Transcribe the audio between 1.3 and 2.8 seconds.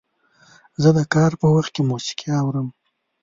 په وخت کې موسیقي اورم.